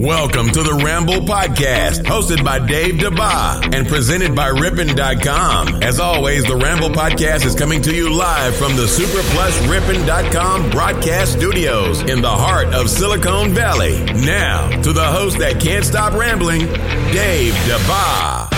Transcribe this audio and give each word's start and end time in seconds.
Welcome 0.00 0.46
to 0.52 0.62
the 0.62 0.80
Ramble 0.82 1.26
Podcast, 1.26 2.04
hosted 2.04 2.42
by 2.42 2.58
Dave 2.58 2.94
DeBa 2.94 3.74
and 3.74 3.86
presented 3.86 4.34
by 4.34 4.46
Rippin.com. 4.46 5.82
As 5.82 6.00
always, 6.00 6.42
the 6.46 6.56
Ramble 6.56 6.88
Podcast 6.88 7.44
is 7.44 7.54
coming 7.54 7.82
to 7.82 7.94
you 7.94 8.10
live 8.10 8.56
from 8.56 8.76
the 8.76 8.84
SuperPlus 8.84 9.70
Rippin.com 9.70 10.70
broadcast 10.70 11.34
studios 11.34 12.00
in 12.00 12.22
the 12.22 12.30
heart 12.30 12.68
of 12.68 12.88
Silicon 12.88 13.52
Valley. 13.52 14.02
Now, 14.24 14.70
to 14.80 14.94
the 14.94 15.04
host 15.04 15.36
that 15.40 15.60
can't 15.60 15.84
stop 15.84 16.14
rambling, 16.14 16.60
Dave 17.12 17.52
DeBa. 17.52 18.49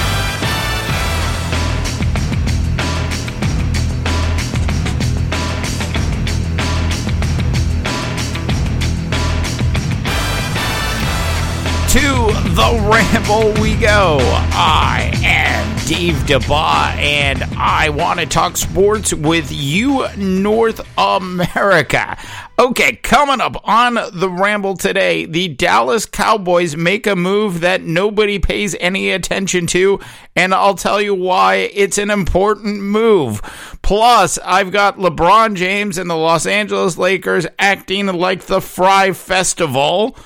To 11.92 11.98
the 11.98 12.88
ramble 12.90 13.52
we 13.60 13.74
go. 13.76 14.16
I 14.54 15.12
am 15.22 15.76
Dave 15.86 16.14
DeBa, 16.24 16.96
and 16.96 17.42
I 17.58 17.90
want 17.90 18.18
to 18.18 18.24
talk 18.24 18.56
sports 18.56 19.12
with 19.12 19.52
you, 19.52 20.06
North 20.16 20.80
America. 20.96 22.16
Okay, 22.58 22.96
coming 22.96 23.42
up 23.42 23.68
on 23.68 23.98
the 24.10 24.30
ramble 24.30 24.74
today, 24.74 25.26
the 25.26 25.48
Dallas 25.48 26.06
Cowboys 26.06 26.78
make 26.78 27.06
a 27.06 27.14
move 27.14 27.60
that 27.60 27.82
nobody 27.82 28.38
pays 28.38 28.74
any 28.80 29.10
attention 29.10 29.66
to, 29.66 30.00
and 30.34 30.54
I'll 30.54 30.76
tell 30.76 30.98
you 30.98 31.14
why 31.14 31.56
it's 31.74 31.98
an 31.98 32.08
important 32.08 32.80
move. 32.80 33.42
Plus, 33.82 34.38
I've 34.38 34.72
got 34.72 34.96
LeBron 34.96 35.56
James 35.56 35.98
and 35.98 36.08
the 36.08 36.16
Los 36.16 36.46
Angeles 36.46 36.96
Lakers 36.96 37.46
acting 37.58 38.06
like 38.06 38.44
the 38.44 38.62
Fry 38.62 39.12
Festival. 39.12 40.16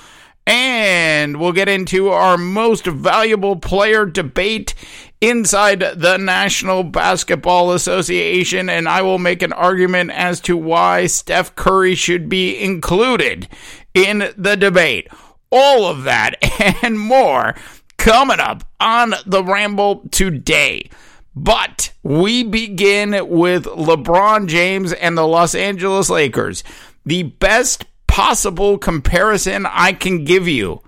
And 0.46 1.40
we'll 1.40 1.52
get 1.52 1.68
into 1.68 2.10
our 2.10 2.38
most 2.38 2.86
valuable 2.86 3.56
player 3.56 4.06
debate 4.06 4.74
inside 5.20 5.80
the 5.80 6.16
National 6.18 6.84
Basketball 6.84 7.72
Association, 7.72 8.68
and 8.68 8.88
I 8.88 9.02
will 9.02 9.18
make 9.18 9.42
an 9.42 9.52
argument 9.52 10.10
as 10.12 10.40
to 10.42 10.56
why 10.56 11.06
Steph 11.06 11.56
Curry 11.56 11.94
should 11.94 12.28
be 12.28 12.56
included 12.60 13.48
in 13.94 14.32
the 14.36 14.56
debate. 14.56 15.08
All 15.50 15.86
of 15.86 16.04
that 16.04 16.36
and 16.82 16.98
more 16.98 17.54
coming 17.96 18.40
up 18.40 18.62
on 18.78 19.14
the 19.24 19.42
Ramble 19.42 20.08
today. 20.10 20.90
But 21.34 21.92
we 22.02 22.44
begin 22.44 23.28
with 23.28 23.64
LeBron 23.64 24.46
James 24.46 24.92
and 24.92 25.18
the 25.18 25.26
Los 25.26 25.54
Angeles 25.54 26.08
Lakers. 26.08 26.64
The 27.04 27.24
best 27.24 27.84
possible 28.16 28.78
comparison 28.78 29.66
I 29.66 29.92
can 29.92 30.24
give 30.24 30.48
you 30.48 30.80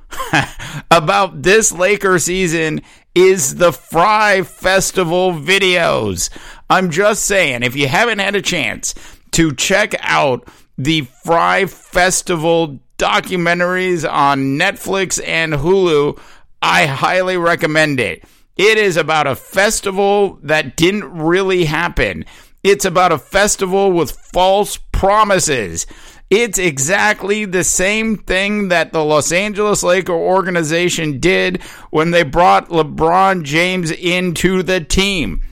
about 0.90 1.42
this 1.42 1.70
Laker 1.70 2.18
season 2.18 2.80
is 3.14 3.56
the 3.56 3.70
Fry 3.70 4.40
Festival 4.40 5.32
videos. 5.32 6.30
I'm 6.70 6.90
just 6.90 7.26
saying, 7.26 7.64
if 7.64 7.76
you 7.76 7.86
haven't 7.86 8.20
had 8.20 8.34
a 8.34 8.40
chance 8.40 8.94
to 9.32 9.54
check 9.54 9.94
out 10.00 10.48
the 10.78 11.02
Fry 11.22 11.66
Festival 11.66 12.80
documentaries 12.96 14.10
on 14.10 14.58
Netflix 14.58 15.22
and 15.22 15.52
Hulu, 15.52 16.18
I 16.62 16.86
highly 16.86 17.36
recommend 17.36 18.00
it. 18.00 18.24
It 18.56 18.78
is 18.78 18.96
about 18.96 19.26
a 19.26 19.36
festival 19.36 20.38
that 20.44 20.76
didn't 20.76 21.04
really 21.12 21.66
happen. 21.66 22.24
It's 22.64 22.86
about 22.86 23.12
a 23.12 23.18
festival 23.18 23.92
with 23.92 24.12
false 24.12 24.78
promises. 24.92 25.86
It's 26.30 26.58
exactly 26.58 27.46
the 27.46 27.64
same 27.64 28.18
thing 28.18 28.68
that 28.68 28.92
the 28.92 29.02
Los 29.02 29.32
Angeles 29.32 29.82
Laker 29.82 30.12
organization 30.12 31.20
did 31.20 31.62
when 31.90 32.10
they 32.10 32.22
brought 32.22 32.68
LeBron 32.68 33.44
James 33.44 33.90
into 33.90 34.62
the 34.62 34.80
team. 34.80 35.42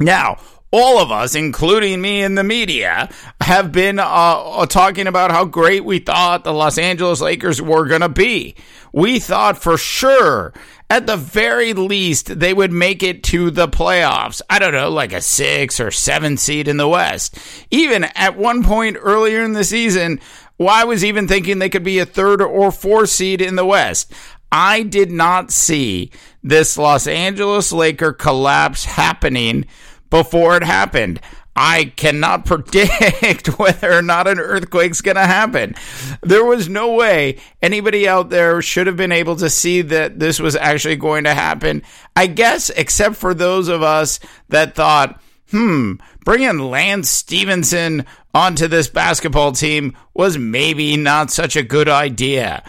Now, 0.00 0.38
all 0.72 0.98
of 0.98 1.12
us, 1.12 1.34
including 1.34 2.00
me 2.00 2.22
in 2.22 2.34
the 2.34 2.44
media, 2.44 3.10
have 3.40 3.72
been 3.72 3.98
uh, 3.98 4.04
uh 4.04 4.66
talking 4.66 5.06
about 5.06 5.30
how 5.30 5.44
great 5.44 5.84
we 5.84 5.98
thought 5.98 6.44
the 6.44 6.52
Los 6.52 6.78
Angeles 6.78 7.20
Lakers 7.20 7.60
were 7.60 7.86
going 7.86 8.00
to 8.00 8.08
be. 8.08 8.54
We 8.92 9.18
thought 9.18 9.58
for 9.58 9.76
sure 9.76 10.52
at 10.92 11.06
the 11.06 11.16
very 11.16 11.72
least, 11.72 12.38
they 12.38 12.52
would 12.52 12.70
make 12.70 13.02
it 13.02 13.22
to 13.22 13.50
the 13.50 13.66
playoffs. 13.66 14.42
I 14.50 14.58
don't 14.58 14.74
know, 14.74 14.90
like 14.90 15.14
a 15.14 15.22
six 15.22 15.80
or 15.80 15.90
seven 15.90 16.36
seed 16.36 16.68
in 16.68 16.76
the 16.76 16.86
West. 16.86 17.38
Even 17.70 18.04
at 18.04 18.36
one 18.36 18.62
point 18.62 18.98
earlier 19.00 19.42
in 19.42 19.54
the 19.54 19.64
season, 19.64 20.20
I 20.60 20.84
was 20.84 21.02
even 21.02 21.26
thinking 21.26 21.58
they 21.58 21.70
could 21.70 21.82
be 21.82 21.98
a 21.98 22.04
third 22.04 22.42
or 22.42 22.70
fourth 22.70 23.08
seed 23.08 23.40
in 23.40 23.56
the 23.56 23.64
West. 23.64 24.12
I 24.52 24.82
did 24.82 25.10
not 25.10 25.50
see 25.50 26.10
this 26.42 26.76
Los 26.76 27.06
Angeles 27.06 27.72
Laker 27.72 28.12
collapse 28.12 28.84
happening 28.84 29.64
before 30.12 30.58
it 30.58 30.62
happened. 30.62 31.18
I 31.56 31.86
cannot 31.96 32.44
predict 32.46 33.58
whether 33.58 33.92
or 33.92 34.02
not 34.02 34.28
an 34.28 34.38
earthquake's 34.38 35.00
going 35.00 35.16
to 35.16 35.26
happen. 35.26 35.74
There 36.22 36.44
was 36.44 36.68
no 36.68 36.92
way 36.92 37.38
anybody 37.62 38.06
out 38.06 38.28
there 38.28 38.60
should 38.60 38.86
have 38.86 38.96
been 38.96 39.10
able 39.10 39.36
to 39.36 39.48
see 39.48 39.80
that 39.82 40.18
this 40.18 40.38
was 40.38 40.54
actually 40.54 40.96
going 40.96 41.24
to 41.24 41.34
happen. 41.34 41.82
I 42.14 42.26
guess, 42.26 42.68
except 42.70 43.16
for 43.16 43.32
those 43.32 43.68
of 43.68 43.82
us 43.82 44.20
that 44.50 44.74
thought, 44.74 45.20
hmm, 45.50 45.94
bringing 46.26 46.58
Lance 46.58 47.08
Stephenson 47.08 48.04
onto 48.34 48.68
this 48.68 48.88
basketball 48.88 49.52
team 49.52 49.96
was 50.12 50.36
maybe 50.36 50.98
not 50.98 51.30
such 51.30 51.56
a 51.56 51.62
good 51.62 51.88
idea. 51.88 52.62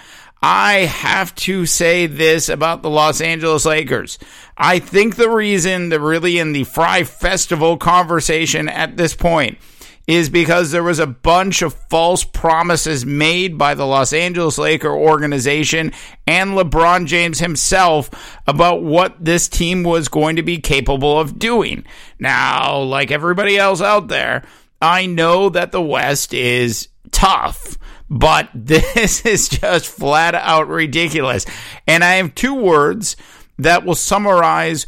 I 0.46 0.88
have 0.88 1.34
to 1.36 1.66
say 1.66 2.06
this 2.06 2.50
about 2.50 2.81
the 2.81 2.90
Los 2.90 3.22
Angeles 3.22 3.64
Lakers. 3.64 4.20
I 4.58 4.80
think 4.80 5.16
the 5.16 5.30
reason 5.30 5.88
they're 5.88 6.02
really 6.02 6.38
in 6.38 6.52
the 6.52 6.66
Fry 6.66 7.06
Festival 7.06 7.78
conversation 7.78 8.68
at 8.68 8.98
this 8.98 9.16
point 9.16 9.58
is 10.06 10.30
because 10.30 10.72
there 10.72 10.84
was 10.84 11.00
a 11.00 11.08
bunch 11.08 11.62
of 11.62 11.74
false 11.74 12.26
promises 12.26 13.06
made 13.06 13.58
by 13.58 13.74
the 13.74 13.86
Los 13.86 14.12
Angeles 14.12 14.58
Laker 14.58 14.92
organization 14.92 15.94
and 16.28 16.58
LeBron 16.58 17.06
James 17.06 17.40
himself 17.40 18.10
about 18.46 18.84
what 18.84 19.24
this 19.24 19.48
team 19.48 19.84
was 19.84 20.10
going 20.10 20.36
to 20.36 20.44
be 20.44 20.58
capable 20.58 21.18
of 21.22 21.40
doing. 21.40 21.86
Now, 22.20 22.80
like 22.81 23.12
everybody 23.12 23.58
else 23.58 23.80
out 23.80 24.10
there, 24.10 24.44
I 24.81 25.06
know 25.06 25.48
that 25.48 25.72
the 25.72 25.81
West 25.81 26.34
is 26.34 26.90
tough 27.12 27.78
but 28.09 28.50
this 28.56 29.25
is 29.25 29.50
just 29.50 29.88
flat 29.88 30.36
out 30.36 30.68
ridiculous. 30.68 31.46
And 31.88 32.03
I 32.03 32.16
have 32.16 32.36
two 32.36 32.56
words 32.56 33.16
that 33.58 33.86
will 33.86 33.96
summarize 33.96 34.88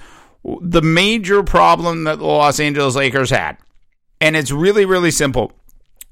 the 0.61 0.81
major 0.81 1.43
problem 1.43 2.03
that 2.03 2.19
the 2.19 2.25
Los 2.25 2.59
Angeles 2.59 2.95
Lakers 2.95 3.29
had. 3.29 3.57
And 4.21 4.35
it's 4.35 4.51
really, 4.51 4.85
really 4.85 5.11
simple. 5.11 5.51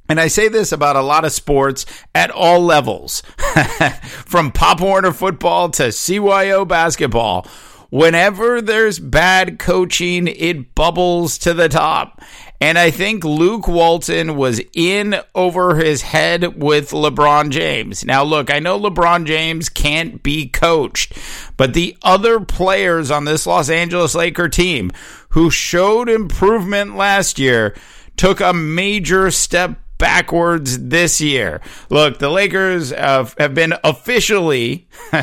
And 0.09 0.19
I 0.19 0.27
say 0.27 0.47
this 0.49 0.71
about 0.71 0.95
a 0.95 1.01
lot 1.01 1.23
of 1.23 1.31
sports 1.31 1.85
at 2.13 2.29
all 2.29 2.59
levels, 2.59 3.21
from 4.25 4.51
Pop 4.51 4.81
Warner 4.81 5.13
football 5.13 5.69
to 5.71 5.83
CYO 5.83 6.67
basketball. 6.67 7.47
Whenever 7.93 8.59
there's 8.59 8.97
bad 8.97 9.59
coaching, 9.59 10.27
it 10.27 10.73
bubbles 10.73 11.37
to 11.37 11.53
the 11.53 11.69
top. 11.69 12.19
And 12.59 12.79
I 12.79 12.89
think 12.89 13.23
Luke 13.23 13.67
Walton 13.67 14.35
was 14.35 14.59
in 14.73 15.17
over 15.35 15.75
his 15.75 16.01
head 16.01 16.59
with 16.59 16.89
LeBron 16.89 17.51
James. 17.51 18.03
Now, 18.03 18.23
look, 18.23 18.51
I 18.51 18.57
know 18.57 18.79
LeBron 18.79 19.27
James 19.27 19.69
can't 19.69 20.23
be 20.23 20.49
coached, 20.49 21.15
but 21.55 21.75
the 21.75 21.95
other 22.01 22.39
players 22.39 23.11
on 23.11 23.25
this 23.25 23.45
Los 23.45 23.69
Angeles 23.69 24.15
Laker 24.15 24.49
team 24.49 24.89
who 25.29 25.51
showed 25.51 26.09
improvement 26.09 26.95
last 26.95 27.37
year 27.37 27.75
took 28.17 28.41
a 28.41 28.53
major 28.53 29.29
step 29.29 29.82
backwards 30.03 30.89
this 30.89 31.21
year. 31.21 31.61
Look, 31.89 32.19
the 32.19 32.27
Lakers 32.27 32.89
have, 32.89 33.35
have 33.39 33.55
been 33.55 33.73
officially 33.85 34.89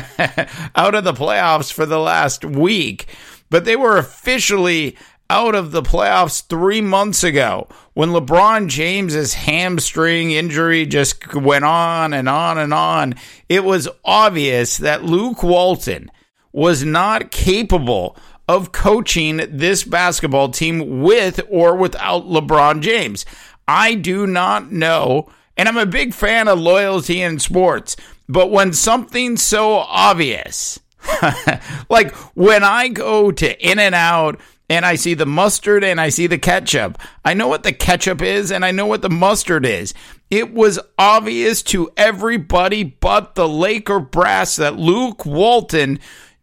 out 0.75 0.95
of 0.95 1.03
the 1.03 1.13
playoffs 1.13 1.71
for 1.71 1.85
the 1.85 1.99
last 1.99 2.43
week, 2.43 3.05
but 3.51 3.63
they 3.63 3.75
were 3.75 3.99
officially 3.99 4.97
out 5.29 5.53
of 5.53 5.71
the 5.71 5.83
playoffs 5.83 6.43
three 6.47 6.81
months 6.81 7.23
ago 7.23 7.67
when 7.93 8.09
LeBron 8.09 8.69
James's 8.69 9.35
hamstring 9.35 10.31
injury 10.31 10.87
just 10.87 11.31
went 11.35 11.63
on 11.63 12.11
and 12.11 12.27
on 12.27 12.57
and 12.57 12.73
on, 12.73 13.13
it 13.49 13.63
was 13.63 13.87
obvious 14.03 14.77
that 14.77 15.03
Luke 15.03 15.43
Walton 15.43 16.09
was 16.51 16.83
not 16.83 17.29
capable 17.29 18.17
of 18.51 18.73
coaching 18.73 19.37
this 19.49 19.85
basketball 19.85 20.49
team 20.49 21.01
with 21.01 21.39
or 21.49 21.75
without 21.77 22.25
LeBron 22.25 22.81
James. 22.81 23.25
I 23.71 23.93
do 23.93 24.27
not 24.27 24.69
know, 24.69 25.29
and 25.55 25.69
I'm 25.69 25.77
a 25.77 25.85
big 25.85 26.13
fan 26.13 26.49
of 26.49 26.59
loyalty 26.59 27.21
in 27.21 27.39
sports, 27.39 27.95
but 28.27 28.51
when 28.51 28.73
something's 28.73 29.41
so 29.41 29.75
obvious, 29.75 30.77
like 31.89 32.13
when 32.35 32.65
I 32.65 32.89
go 32.89 33.31
to 33.31 33.65
In-N-Out 33.65 34.41
and 34.69 34.85
I 34.85 34.95
see 34.95 35.13
the 35.13 35.25
mustard 35.25 35.85
and 35.85 36.01
I 36.01 36.09
see 36.09 36.27
the 36.27 36.37
ketchup. 36.37 36.97
I 37.23 37.33
know 37.33 37.47
what 37.47 37.63
the 37.63 37.71
ketchup 37.71 38.21
is 38.21 38.51
and 38.51 38.65
I 38.65 38.71
know 38.71 38.87
what 38.87 39.01
the 39.01 39.09
mustard 39.09 39.65
is. 39.65 39.93
It 40.29 40.53
was 40.53 40.77
obvious 40.97 41.63
to 41.63 41.91
everybody 41.95 42.83
but 42.83 43.35
the 43.35 43.47
Laker 43.47 44.01
brass 44.01 44.57
that 44.57 44.75
Luke 44.75 45.25
Walton 45.25 45.99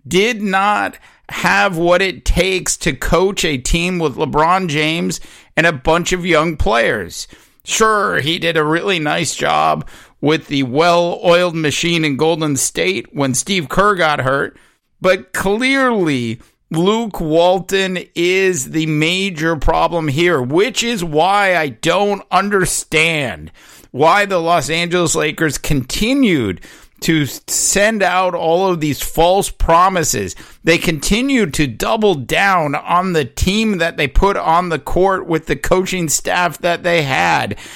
did 0.06 0.40
not 0.40 0.96
have 1.30 1.76
what 1.76 2.02
it 2.02 2.24
takes 2.24 2.76
to 2.78 2.92
coach 2.92 3.44
a 3.44 3.58
team 3.58 3.98
with 3.98 4.16
LeBron 4.16 4.68
James 4.68 5.20
and 5.56 5.66
a 5.66 5.72
bunch 5.72 6.12
of 6.12 6.26
young 6.26 6.56
players. 6.56 7.28
Sure, 7.64 8.20
he 8.20 8.38
did 8.38 8.56
a 8.56 8.64
really 8.64 8.98
nice 8.98 9.34
job 9.34 9.86
with 10.20 10.46
the 10.48 10.62
well 10.62 11.20
oiled 11.22 11.54
machine 11.54 12.04
in 12.04 12.16
Golden 12.16 12.56
State 12.56 13.14
when 13.14 13.34
Steve 13.34 13.68
Kerr 13.68 13.94
got 13.94 14.20
hurt, 14.20 14.58
but 15.00 15.32
clearly 15.32 16.40
Luke 16.70 17.20
Walton 17.20 17.98
is 18.14 18.70
the 18.70 18.86
major 18.86 19.56
problem 19.56 20.08
here, 20.08 20.40
which 20.40 20.82
is 20.82 21.04
why 21.04 21.56
I 21.56 21.68
don't 21.68 22.22
understand 22.30 23.52
why 23.90 24.26
the 24.26 24.38
Los 24.38 24.68
Angeles 24.68 25.14
Lakers 25.14 25.56
continued 25.56 26.60
to 27.00 27.26
send 27.26 28.02
out 28.02 28.34
all 28.34 28.70
of 28.70 28.80
these 28.80 29.02
false 29.02 29.50
promises. 29.50 30.34
They 30.64 30.78
continued 30.78 31.54
to 31.54 31.66
double 31.66 32.14
down 32.14 32.74
on 32.74 33.12
the 33.12 33.24
team 33.24 33.78
that 33.78 33.96
they 33.96 34.08
put 34.08 34.36
on 34.36 34.68
the 34.68 34.78
court 34.78 35.26
with 35.26 35.46
the 35.46 35.56
coaching 35.56 36.08
staff 36.08 36.58
that 36.58 36.82
they 36.82 37.02
had. 37.02 37.58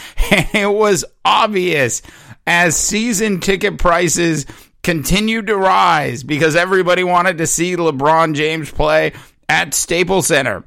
It 0.55 0.71
was 0.71 1.05
obvious 1.25 2.03
as 2.47 2.77
season 2.77 3.41
ticket 3.41 3.79
prices 3.79 4.47
continued 4.83 5.47
to 5.47 5.57
rise 5.57 6.23
because 6.23 6.57
everybody 6.57 7.05
wanted 7.05 7.39
to 7.39 7.47
see 7.47 7.77
LeBron 7.77 8.35
James 8.35 8.71
play 8.71 9.13
at 9.49 9.75
Staples 9.75 10.27
Center. 10.27 10.65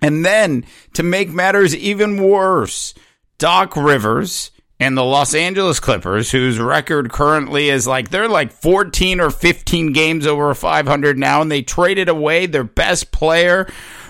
And 0.00 0.24
then 0.24 0.64
to 0.94 1.02
make 1.02 1.28
matters 1.30 1.74
even 1.74 2.22
worse, 2.22 2.94
Doc 3.38 3.76
Rivers 3.76 4.50
and 4.80 4.96
the 4.96 5.04
Los 5.04 5.34
Angeles 5.34 5.80
Clippers, 5.80 6.30
whose 6.30 6.58
record 6.58 7.10
currently 7.10 7.68
is 7.68 7.86
like 7.86 8.10
they're 8.10 8.28
like 8.28 8.52
14 8.52 9.20
or 9.20 9.30
15 9.30 9.92
games 9.92 10.26
over 10.26 10.54
500 10.54 11.18
now, 11.18 11.42
and 11.42 11.50
they 11.50 11.62
traded 11.62 12.08
away 12.08 12.46
their 12.46 12.64
best 12.64 13.10
player 13.10 13.68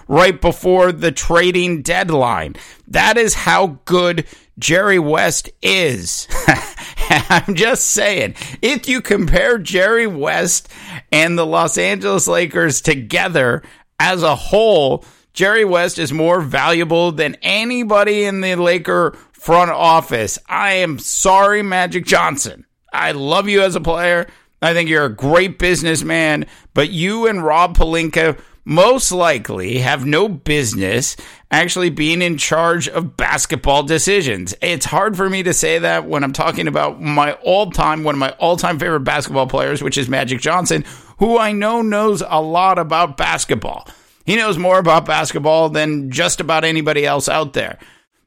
right 0.09 0.41
before 0.41 0.93
the 0.93 1.13
trading 1.13 1.83
deadline. 1.83 2.57
That 2.87 3.17
is 3.17 3.35
how 3.35 3.79
good 3.85 4.27
Jerry 4.59 4.99
West 4.99 5.51
is. 5.63 6.27
I'm 7.11 7.55
just 7.55 7.87
saying, 7.87 8.35
if 8.61 8.89
you 8.89 9.01
compare 9.01 9.59
Jerry 9.59 10.07
West 10.07 10.69
and 11.11 11.39
the 11.39 11.47
Los 11.47 11.79
Angeles 11.79 12.29
Lakers 12.29 12.83
together 12.83 13.63
as 13.99 14.23
a 14.23 14.35
whole, 14.35 15.05
Jerry 15.33 15.65
West 15.65 15.99
is 15.99 16.13
more 16.13 16.41
valuable 16.41 17.13
than 17.13 17.37
anybody 17.43 18.25
in 18.25 18.41
the 18.41 18.57
Laker 18.57 19.17
front 19.39 19.71
office. 19.71 20.39
I 20.47 20.75
am 20.75 20.99
sorry, 20.99 21.63
Magic 21.63 22.05
Johnson. 22.05 22.67
I 22.93 23.13
love 23.13 23.49
you 23.49 23.63
as 23.63 23.77
a 23.77 23.81
player. 23.81 24.27
I 24.61 24.73
think 24.75 24.91
you're 24.91 25.05
a 25.05 25.15
great 25.15 25.59
businessman, 25.59 26.47
but 26.75 26.91
you 26.91 27.27
and 27.29 27.45
Rob 27.45 27.77
Pelinka 27.77 28.39
most 28.65 29.13
likely 29.13 29.79
have 29.79 30.05
no 30.05 30.29
business 30.29 31.17
actually 31.51 31.89
being 31.89 32.21
in 32.21 32.37
charge 32.37 32.87
of 32.89 33.17
basketball 33.17 33.83
decisions. 33.83 34.55
It's 34.61 34.85
hard 34.85 35.17
for 35.17 35.31
me 35.31 35.43
to 35.45 35.55
say 35.55 35.79
that 35.79 36.07
when 36.07 36.23
I'm 36.23 36.35
talking 36.35 36.69
about 36.69 37.01
my 37.01 37.33
all 37.35 37.71
time, 37.71 38.05
one 38.05 38.17
of 38.17 38.19
my 38.19 38.31
all 38.33 38.57
time 38.57 38.79
favorite 38.79 39.01
basketball 39.01 39.47
players, 39.47 39.83
which 39.83 39.97
is 39.97 40.09
Magic 40.09 40.41
Johnson, 40.41 40.85
who 41.19 41.39
I 41.39 41.53
know 41.53 41.81
knows 41.81 42.23
a 42.27 42.43
lot 42.43 42.79
about 42.79 43.17
basketball. 43.17 43.89
He 44.27 44.37
knows 44.37 44.59
more 44.59 44.79
about 44.79 45.07
basketball 45.07 45.71
than 45.71 46.11
just 46.11 46.41
about 46.41 46.65
anybody 46.65 47.07
else 47.07 47.29
out 47.31 47.55
there. 47.55 47.79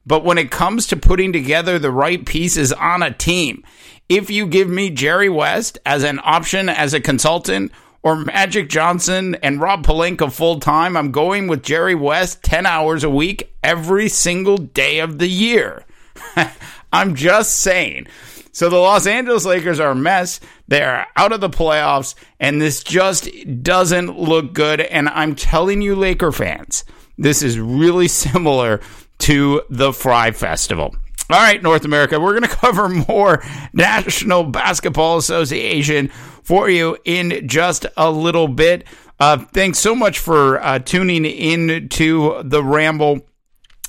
But 0.04 0.24
when 0.24 0.38
it 0.38 0.50
comes 0.50 0.86
to 0.88 0.96
putting 0.96 1.32
together 1.32 1.78
the 1.78 1.90
right 1.90 2.24
pieces 2.24 2.72
on 2.72 3.02
a 3.02 3.12
team, 3.12 3.64
if 4.08 4.30
you 4.30 4.46
give 4.46 4.68
me 4.68 4.90
Jerry 4.90 5.28
West 5.28 5.78
as 5.86 6.02
an 6.02 6.20
option 6.22 6.68
as 6.68 6.92
a 6.92 7.00
consultant 7.00 7.72
or 8.02 8.16
Magic 8.16 8.68
Johnson 8.68 9.36
and 9.36 9.60
Rob 9.60 9.86
Pelinka 9.86 10.32
full 10.32 10.58
time, 10.58 10.96
I'm 10.96 11.12
going 11.12 11.46
with 11.46 11.62
Jerry 11.62 11.94
West 11.94 12.42
10 12.42 12.66
hours 12.66 13.04
a 13.04 13.10
week 13.10 13.54
every 13.62 14.08
single 14.08 14.58
day 14.58 14.98
of 14.98 15.18
the 15.18 15.28
year. 15.28 15.84
I'm 16.92 17.14
just 17.14 17.60
saying. 17.60 18.08
So 18.50 18.68
the 18.68 18.76
Los 18.76 19.06
Angeles 19.06 19.46
Lakers 19.46 19.80
are 19.80 19.92
a 19.92 19.94
mess. 19.94 20.40
They 20.68 20.82
are 20.82 21.06
out 21.16 21.32
of 21.32 21.40
the 21.40 21.48
playoffs, 21.48 22.14
and 22.38 22.60
this 22.60 22.82
just 22.82 23.30
doesn't 23.62 24.18
look 24.18 24.52
good. 24.52 24.80
And 24.80 25.08
I'm 25.08 25.34
telling 25.34 25.80
you, 25.80 25.96
Laker 25.96 26.32
fans, 26.32 26.84
this 27.16 27.42
is 27.42 27.58
really 27.58 28.08
similar 28.08 28.80
to 29.22 29.62
the 29.70 29.92
Fry 29.92 30.32
Festival. 30.32 30.94
All 31.30 31.38
right, 31.38 31.62
North 31.62 31.84
America, 31.84 32.18
we're 32.18 32.38
going 32.38 32.42
to 32.50 32.56
cover 32.56 32.88
more 32.88 33.42
National 33.72 34.44
Basketball 34.44 35.16
Association 35.16 36.08
for 36.42 36.68
you 36.68 36.98
in 37.04 37.46
just 37.48 37.86
a 37.96 38.10
little 38.10 38.48
bit. 38.48 38.84
Uh, 39.20 39.38
thanks 39.38 39.78
so 39.78 39.94
much 39.94 40.18
for 40.18 40.60
uh, 40.60 40.80
tuning 40.80 41.24
in 41.24 41.88
to 41.90 42.42
the 42.44 42.64
Ramble. 42.64 43.20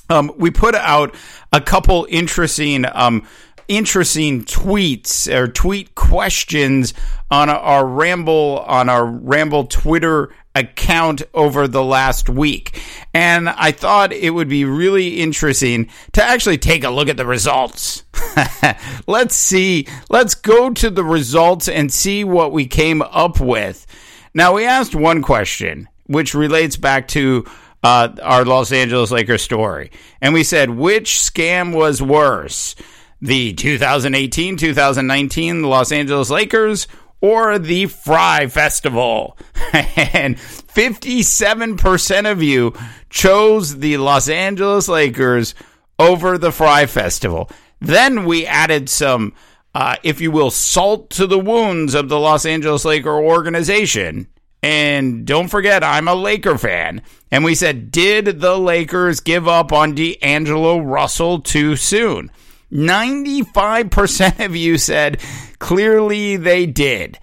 Um, 0.08 0.30
we 0.36 0.52
put 0.52 0.76
out 0.76 1.16
a 1.52 1.60
couple 1.60 2.06
interesting, 2.08 2.84
um, 2.92 3.26
interesting 3.66 4.44
tweets 4.44 5.26
or 5.32 5.48
tweet 5.48 5.96
questions 5.96 6.94
on 7.30 7.50
our 7.50 7.84
Ramble 7.84 8.64
on 8.66 8.88
our 8.88 9.04
Ramble 9.04 9.64
Twitter 9.64 10.32
account 10.54 11.22
over 11.32 11.66
the 11.66 11.82
last 11.82 12.28
week. 12.28 12.80
And 13.12 13.48
I 13.48 13.72
thought 13.72 14.12
it 14.12 14.30
would 14.30 14.48
be 14.48 14.64
really 14.64 15.20
interesting 15.20 15.88
to 16.12 16.22
actually 16.22 16.58
take 16.58 16.84
a 16.84 16.90
look 16.90 17.08
at 17.08 17.16
the 17.16 17.26
results. 17.26 18.04
let's 19.06 19.34
see, 19.34 19.86
let's 20.08 20.34
go 20.34 20.70
to 20.70 20.90
the 20.90 21.04
results 21.04 21.68
and 21.68 21.92
see 21.92 22.24
what 22.24 22.52
we 22.52 22.66
came 22.66 23.02
up 23.02 23.40
with. 23.40 23.86
Now, 24.32 24.54
we 24.54 24.64
asked 24.64 24.94
one 24.94 25.22
question, 25.22 25.88
which 26.06 26.34
relates 26.34 26.76
back 26.76 27.08
to 27.08 27.44
uh, 27.82 28.08
our 28.22 28.44
Los 28.44 28.72
Angeles 28.72 29.10
Lakers 29.10 29.42
story. 29.42 29.90
And 30.20 30.34
we 30.34 30.42
said, 30.42 30.70
which 30.70 31.18
scam 31.18 31.74
was 31.74 32.00
worse? 32.00 32.74
The 33.20 33.54
2018 33.54 34.56
2019 34.56 35.62
Los 35.62 35.92
Angeles 35.92 36.30
Lakers 36.30 36.88
or 37.24 37.58
the 37.58 37.86
Fry 37.86 38.46
Festival. 38.48 39.38
and 39.72 40.36
57% 40.36 42.30
of 42.30 42.42
you 42.42 42.74
chose 43.08 43.78
the 43.78 43.96
Los 43.96 44.28
Angeles 44.28 44.88
Lakers 44.88 45.54
over 45.98 46.36
the 46.36 46.52
Fry 46.52 46.84
Festival. 46.84 47.50
Then 47.80 48.26
we 48.26 48.44
added 48.44 48.90
some, 48.90 49.32
uh, 49.74 49.96
if 50.02 50.20
you 50.20 50.32
will, 50.32 50.50
salt 50.50 51.08
to 51.12 51.26
the 51.26 51.38
wounds 51.38 51.94
of 51.94 52.10
the 52.10 52.20
Los 52.20 52.44
Angeles 52.44 52.84
Laker 52.84 53.16
organization. 53.18 54.26
And 54.62 55.26
don't 55.26 55.48
forget, 55.48 55.82
I'm 55.82 56.08
a 56.08 56.14
Laker 56.14 56.58
fan. 56.58 57.00
And 57.30 57.42
we 57.42 57.54
said, 57.54 57.90
did 57.90 58.42
the 58.42 58.58
Lakers 58.58 59.20
give 59.20 59.48
up 59.48 59.72
on 59.72 59.94
D'Angelo 59.94 60.78
Russell 60.78 61.40
too 61.40 61.74
soon? 61.76 62.30
95% 62.72 64.44
of 64.44 64.56
you 64.56 64.78
said 64.78 65.20
clearly 65.58 66.36
they 66.36 66.66
did. 66.66 67.18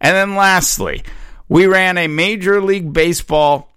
And 0.00 0.14
then 0.14 0.36
lastly, 0.36 1.02
we 1.48 1.66
ran 1.66 1.98
a 1.98 2.08
Major 2.08 2.60
League 2.60 2.92
Baseball 2.92 3.72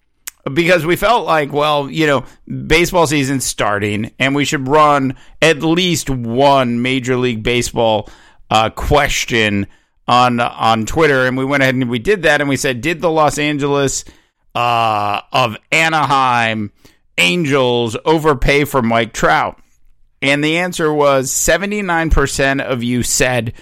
because 0.51 0.86
we 0.86 0.96
felt 0.96 1.25
like, 1.25 1.53
well, 1.53 1.89
you 1.89 2.08
know, 2.08 2.25
baseball 2.68 3.08
season's 3.08 3.46
starting 3.46 4.12
and 4.20 4.36
we 4.36 4.46
should 4.46 4.68
run 4.68 5.15
at 5.41 5.62
least 5.63 6.10
one 6.10 6.82
Major 6.82 7.15
League 7.15 7.44
Baseball 7.44 8.10
uh, 8.50 8.70
question 8.70 9.68
on 10.08 10.39
on 10.39 10.86
Twitter. 10.86 11.25
And 11.25 11.38
we 11.38 11.46
went 11.46 11.63
ahead 11.63 11.75
and 11.75 11.89
we 11.89 12.00
did 12.00 12.24
that 12.24 12.41
and 12.41 12.50
we 12.50 12.58
said, 12.58 12.82
did 12.82 13.01
the 13.01 13.10
Los 13.10 13.38
Angeles 13.38 14.03
uh, 14.56 15.22
of 15.32 15.58
Anaheim 15.72 16.72
Angels 17.18 17.96
overpay 18.03 18.65
for 18.65 18.82
Mike 18.82 19.13
Trout? 19.13 19.60
And 20.22 20.44
the 20.44 20.58
answer 20.58 20.94
was 20.94 21.32
79% 21.32 22.62
of 22.62 22.84
you 22.84 23.04
said 23.04 23.54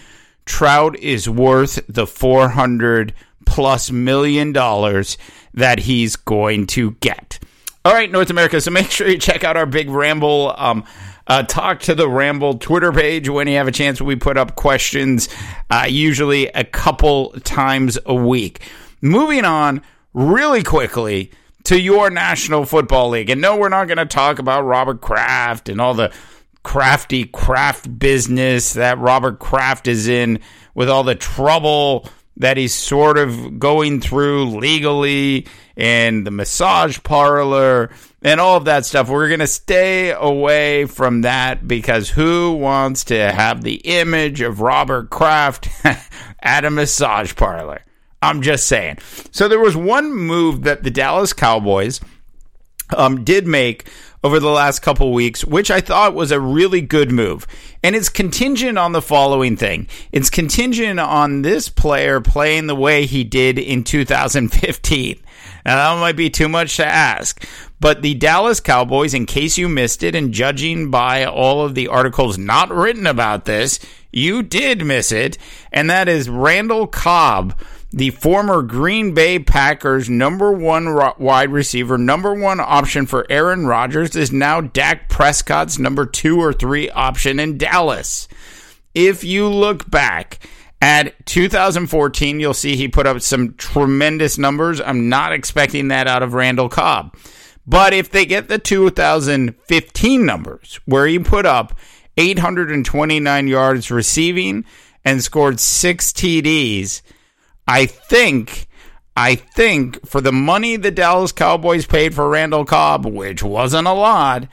Trout 0.46 0.98
is 0.98 1.30
worth 1.30 1.80
the 1.88 2.08
400 2.08 3.14
plus 3.46 3.92
million 3.92 4.52
dollars 4.52 5.18
that 5.54 5.80
he's 5.80 6.16
going 6.16 6.68
to 6.68 6.92
get. 7.00 7.40
All 7.86 7.94
right, 7.94 8.12
North 8.12 8.30
America. 8.30 8.60
So 8.62 8.72
make 8.72 8.92
sure 8.92 9.08
you 9.08 9.18
check 9.18 9.44
out 9.44 9.58
our 9.58 9.66
big 9.66 9.90
ramble. 9.90 10.54
Um, 10.58 10.86
uh, 11.28 11.44
talk 11.44 11.82
to 11.82 11.96
the 11.96 12.10
Ramble 12.10 12.58
Twitter 12.58 12.92
page 12.92 13.30
when 13.30 13.48
you 13.48 13.56
have 13.58 13.68
a 13.68 13.72
chance. 13.72 14.02
We 14.02 14.16
put 14.16 14.38
up 14.38 14.56
questions 14.56 15.30
uh, 15.70 15.86
usually 15.88 16.48
a 16.48 16.64
couple 16.64 17.32
times 17.44 18.00
a 18.06 18.16
week. 18.16 18.62
Moving 19.00 19.46
on 19.46 19.82
really 20.14 20.64
quickly 20.64 21.32
to 21.66 21.80
your 21.80 22.10
National 22.10 22.66
Football 22.66 23.10
League. 23.10 23.30
And 23.30 23.42
no, 23.42 23.58
we're 23.58 23.70
not 23.70 23.88
going 23.88 23.98
to 24.00 24.06
talk 24.08 24.40
about 24.40 24.64
Robert 24.64 25.02
Kraft 25.02 25.70
and 25.70 25.80
all 25.80 25.94
the 25.94 26.12
crafty 26.70 27.26
craft 27.26 27.98
business 27.98 28.74
that 28.74 29.00
Robert 29.00 29.40
Kraft 29.40 29.88
is 29.88 30.08
in 30.08 30.40
with 30.76 30.88
all 30.88 31.04
the 31.04 31.16
trouble 31.16 32.08
that 32.38 32.58
he's 32.58 32.76
sort 32.76 33.18
of 33.18 33.58
going 33.58 34.00
through 34.00 34.46
legally 34.56 35.48
and 35.76 36.28
the 36.28 36.30
massage 36.30 37.00
parlor 37.02 37.90
and 38.22 38.40
all 38.40 38.56
of 38.56 38.66
that 38.66 38.86
stuff. 38.86 39.10
We're 39.10 39.30
going 39.30 39.40
to 39.40 39.48
stay 39.48 40.12
away 40.12 40.86
from 40.86 41.22
that 41.22 41.68
because 41.68 42.08
who 42.08 42.54
wants 42.54 43.06
to 43.06 43.18
have 43.32 43.64
the 43.64 43.82
image 43.84 44.42
of 44.42 44.62
Robert 44.62 45.10
Kraft 45.10 45.70
at 46.40 46.66
a 46.66 46.70
massage 46.70 47.36
parlor? 47.36 47.82
I'm 48.22 48.44
just 48.44 48.68
saying. 48.68 49.00
So 49.32 49.48
there 49.48 49.60
was 49.60 49.76
one 49.76 50.14
move 50.14 50.62
that 50.66 50.84
the 50.84 50.92
Dallas 50.92 51.34
Cowboys 51.34 52.00
um, 52.96 53.24
did 53.24 53.48
make 53.48 53.90
over 54.24 54.40
the 54.40 54.50
last 54.50 54.80
couple 54.80 55.14
weeks, 55.14 55.46
which 55.46 55.72
I 55.72 55.82
thought 55.82 56.14
was 56.14 56.32
a 56.32 56.40
really 56.40 56.82
good 56.82 57.12
move. 57.12 57.48
And 57.84 57.96
it's 57.96 58.10
contingent 58.10 58.78
on 58.78 58.92
the 58.92 59.02
following 59.02 59.56
thing 59.56 59.88
it's 60.12 60.30
contingent 60.30 61.00
on 61.00 61.42
this 61.42 61.70
player 61.70 62.20
playing 62.22 62.68
the 62.68 62.76
way 62.76 63.06
he 63.06 63.24
did 63.24 63.58
in 63.58 63.84
2015. 63.84 65.20
Now, 65.66 65.94
that 65.94 66.02
might 66.02 66.16
be 66.16 66.30
too 66.30 66.50
much 66.50 66.78
to 66.78 66.86
ask. 66.86 67.46
But 67.80 68.02
the 68.02 68.14
Dallas 68.14 68.60
Cowboys, 68.60 69.14
in 69.14 69.26
case 69.26 69.58
you 69.58 69.70
missed 69.70 70.04
it, 70.04 70.16
and 70.16 70.34
judging 70.34 70.90
by 70.90 71.26
all 71.26 71.64
of 71.64 71.76
the 71.76 71.88
articles 71.88 72.38
not 72.38 72.72
written 72.72 73.08
about 73.08 73.46
this, 73.46 73.80
you 74.12 74.42
did 74.42 74.86
miss 74.86 75.12
it. 75.12 75.38
And 75.72 75.90
that 75.90 76.10
is 76.10 76.30
Randall 76.30 76.88
Cobb 76.88 77.60
the 77.92 78.12
former 78.12 78.62
Green 78.62 79.14
Bay 79.14 79.40
Packers 79.40 80.10
number 80.10 80.52
one 80.52 80.96
wide 81.18 81.52
receiver, 81.52 81.98
number 81.98 82.34
one 82.34 82.60
option 82.60 83.06
for 83.06 83.26
Aaron 83.30 83.66
Rodgers, 83.66 84.16
is 84.16 84.32
now 84.32 84.62
Dak 84.62 85.10
Prescott's 85.10 85.80
number 85.80 86.06
two 86.06 86.40
or 86.40 86.54
three 86.54 86.90
option 86.90 87.40
in 87.40 87.58
Dallas. 87.58 88.28
If 88.94 89.24
you 89.24 89.48
look 89.50 89.90
back 89.90 90.40
at 90.82 91.26
2014, 91.26 92.40
you'll 92.40 92.54
see 92.54 92.76
he 92.76 92.88
put 92.88 93.08
up 93.08 93.22
some 93.22 93.56
tremendous 93.56 94.38
numbers. 94.38 94.80
I'm 94.80 95.10
not 95.10 95.34
expecting 95.34 95.88
that 95.88 96.08
out 96.08 96.24
of 96.24 96.34
Randall 96.34 96.70
Cobb. 96.70 97.16
But 97.66 97.94
if 97.94 98.10
they 98.12 98.26
get 98.26 98.48
the 98.48 98.60
2015 98.60 100.26
numbers, 100.26 100.80
where 100.86 101.06
he 101.06 101.20
put 101.20 101.46
up 101.46 101.78
829 102.18 103.48
yards 103.48 103.92
receiving 103.92 104.66
and 105.06 105.24
scored 105.24 105.60
six 105.60 106.12
TDs, 106.12 107.02
I 107.70 107.86
think 107.86 108.66
I 109.16 109.36
think 109.36 110.04
for 110.08 110.22
the 110.22 110.32
money 110.32 110.76
the 110.76 110.90
Dallas 110.90 111.32
Cowboys 111.32 111.86
paid 111.86 112.16
for 112.16 112.28
Randall 112.28 112.66
Cobb, 112.66 113.06
which 113.06 113.44
wasn't 113.44 113.88
a 113.88 113.94
lot, 113.94 114.48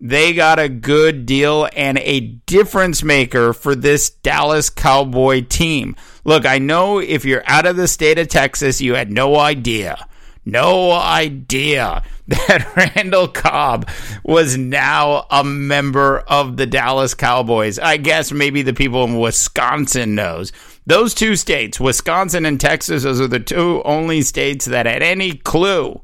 they 0.00 0.32
got 0.32 0.58
a 0.58 0.70
good 0.70 1.26
deal 1.26 1.68
and 1.76 1.98
a 1.98 2.20
difference 2.20 3.02
maker 3.02 3.52
for 3.52 3.74
this 3.74 4.08
Dallas 4.08 4.70
Cowboy 4.70 5.42
team. 5.42 5.96
Look, 6.24 6.46
I 6.46 6.58
know 6.58 6.98
if 6.98 7.26
you're 7.26 7.42
out 7.44 7.66
of 7.66 7.76
the 7.76 7.86
state 7.86 8.18
of 8.18 8.28
Texas, 8.28 8.80
you 8.80 8.94
had 8.94 9.12
no 9.12 9.36
idea. 9.36 10.06
No 10.46 10.92
idea 10.92 12.02
that 12.28 12.74
Randall 12.74 13.28
Cobb 13.28 13.88
was 14.24 14.56
now 14.56 15.26
a 15.30 15.44
member 15.44 16.20
of 16.20 16.56
the 16.56 16.66
Dallas 16.66 17.12
Cowboys. 17.12 17.78
I 17.78 17.98
guess 17.98 18.32
maybe 18.32 18.62
the 18.62 18.72
people 18.72 19.04
in 19.04 19.18
Wisconsin 19.18 20.14
knows. 20.14 20.52
Those 20.84 21.14
two 21.14 21.36
states, 21.36 21.78
Wisconsin 21.78 22.44
and 22.44 22.60
Texas, 22.60 23.04
those 23.04 23.20
are 23.20 23.28
the 23.28 23.38
two 23.38 23.82
only 23.84 24.22
states 24.22 24.64
that 24.64 24.86
had 24.86 25.02
any 25.02 25.34
clue, 25.34 26.00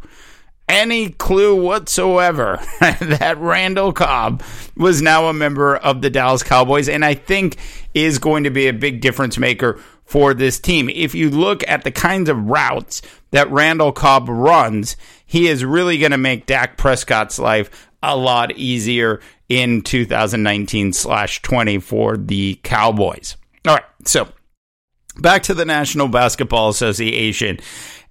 any 0.69 1.11
clue 1.11 1.61
whatsoever 1.61 2.61
that 2.81 3.39
Randall 3.39 3.93
Cobb 3.93 4.43
was 4.77 5.03
now 5.03 5.27
a 5.27 5.33
member 5.33 5.77
of 5.77 6.01
the 6.01 6.11
Dallas 6.11 6.45
Cowboys, 6.45 6.89
and 6.89 7.05
I 7.05 7.15
think 7.15 7.57
is 7.93 8.21
going 8.21 8.45
to 8.45 8.51
be 8.51 8.69
a 8.69 8.73
big 8.73 9.01
difference 9.01 9.37
maker 9.37 9.81
for 10.05 10.33
this 10.33 10.61
team. 10.61 10.89
If 10.89 11.15
you 11.15 11.29
look 11.29 11.63
at 11.67 11.83
the 11.83 11.91
kinds 11.91 12.29
of 12.29 12.49
routes 12.49 13.03
that 13.33 13.51
Randall 13.51 13.93
Cobb 13.93 14.29
runs, 14.29 14.97
he 15.27 15.49
is 15.49 15.65
really 15.65 15.99
going 15.99 16.13
to 16.13 16.19
make 16.19 16.47
Dak 16.47 16.77
Prescott's 16.77 17.41
life 17.41 17.89
a 18.01 18.17
lot 18.17 18.53
easier 18.53 19.21
in 19.49 19.83
2019 19.83 20.93
slash 20.93 21.43
20 21.43 21.81
for 21.81 22.17
the 22.17 22.61
Cowboys. 22.63 23.37
All 23.67 23.75
right, 23.75 23.85
so 24.05 24.29
back 25.21 25.45
to 25.45 25.55
the 25.55 25.65
National 25.65 26.09
Basketball 26.09 26.69
Association 26.69 27.59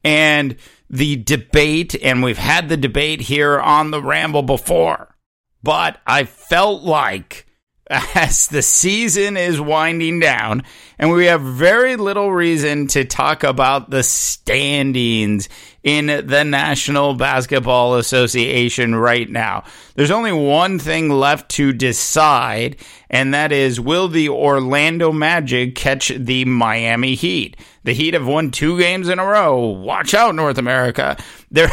and 0.04 0.56
the 0.90 1.18
debate, 1.18 1.96
and 2.02 2.24
we've 2.24 2.38
had 2.38 2.70
the 2.70 2.78
debate 2.78 3.22
here 3.22 3.60
on 3.60 3.92
the 3.92 4.02
Ramble 4.02 4.44
before, 4.44 5.16
but 5.64 6.00
I 6.06 6.24
felt 6.24 6.84
like 6.84 7.46
as 7.90 8.48
the 8.48 8.62
season 8.62 9.38
is 9.38 9.62
winding 9.62 10.20
down, 10.20 10.64
and 11.00 11.12
we 11.12 11.26
have 11.26 11.42
very 11.42 11.96
little 11.96 12.32
reason 12.32 12.88
to 12.88 13.06
talk 13.06 13.44
about 13.44 13.90
the 13.90 14.04
standings 14.04 15.50
in 15.88 16.08
the 16.28 16.44
National 16.44 17.14
Basketball 17.14 17.96
Association 17.96 18.94
right 18.94 19.30
now. 19.30 19.64
There's 19.96 20.12
only 20.12 20.34
one 20.34 20.80
thing 20.80 21.08
left 21.08 21.50
to 21.52 21.72
decide, 21.72 22.76
and 23.10 23.34
that 23.34 23.54
is 23.54 23.80
will 23.80 24.10
the 24.10 24.28
Orlando 24.28 25.14
Magic 25.14 25.76
catch 25.76 26.10
the 26.10 26.44
Miami 26.44 27.16
Heat? 27.16 27.56
The 27.86 27.94
Heat 27.94 28.16
have 28.16 28.28
won 28.28 28.52
two 28.52 28.78
games 28.78 29.08
in 29.08 29.18
a 29.18 29.26
row. 29.26 29.60
Watch 29.60 30.14
out, 30.14 30.36
North 30.36 30.58
America. 30.58 31.16
They're 31.52 31.72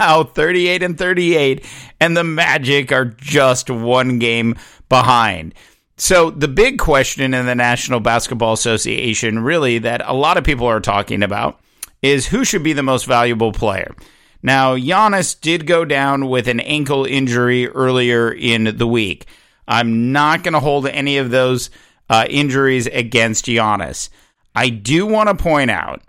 now 0.00 0.24
38 0.24 0.82
and 0.82 0.98
38, 0.98 1.64
and 2.00 2.16
the 2.16 2.24
Magic 2.24 2.90
are 2.90 3.04
just 3.04 3.70
one 3.70 4.18
game 4.18 4.56
behind. 4.88 5.54
So, 5.96 6.32
the 6.32 6.48
big 6.48 6.80
question 6.80 7.32
in 7.32 7.46
the 7.46 7.54
National 7.54 8.00
Basketball 8.00 8.54
Association, 8.54 9.38
really, 9.38 9.78
that 9.78 10.02
a 10.04 10.14
lot 10.14 10.36
of 10.36 10.42
people 10.42 10.66
are 10.66 10.80
talking 10.80 11.22
about 11.22 11.61
is 12.02 12.26
who 12.26 12.44
should 12.44 12.62
be 12.62 12.72
the 12.72 12.82
most 12.82 13.06
valuable 13.06 13.52
player. 13.52 13.94
Now, 14.42 14.76
Giannis 14.76 15.40
did 15.40 15.66
go 15.66 15.84
down 15.84 16.28
with 16.28 16.48
an 16.48 16.60
ankle 16.60 17.04
injury 17.04 17.68
earlier 17.68 18.30
in 18.30 18.76
the 18.76 18.88
week. 18.88 19.26
I'm 19.68 20.12
not 20.12 20.42
going 20.42 20.54
to 20.54 20.60
hold 20.60 20.88
any 20.88 21.18
of 21.18 21.30
those 21.30 21.70
uh, 22.10 22.26
injuries 22.28 22.88
against 22.88 23.46
Giannis. 23.46 24.08
I 24.54 24.68
do 24.68 25.06
want 25.06 25.28
to 25.28 25.34
point 25.34 25.70
out 25.70 26.02